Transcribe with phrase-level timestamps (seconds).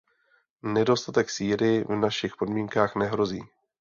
[0.73, 3.41] Nedostatek síry v našich podmínkách nehrozí.